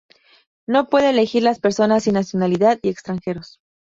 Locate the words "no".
0.67-0.89